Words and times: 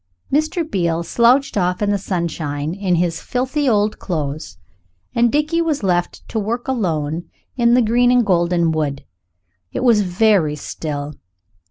Mr. 0.33 0.67
Beale 0.67 1.03
slouched 1.03 1.55
off 1.55 1.79
in 1.79 1.91
the 1.91 1.97
sunshine 1.99 2.73
in 2.73 2.95
his 2.95 3.21
filthy 3.21 3.69
old 3.69 3.99
clothes, 3.99 4.57
and 5.13 5.31
Dickie 5.31 5.61
was 5.61 5.83
left 5.83 6.27
to 6.29 6.39
work 6.39 6.67
alone 6.67 7.29
in 7.55 7.75
the 7.75 7.83
green 7.83 8.09
and 8.09 8.25
golden 8.25 8.71
wood. 8.71 9.05
It 9.71 9.83
was 9.83 10.01
very 10.01 10.55
still. 10.55 11.13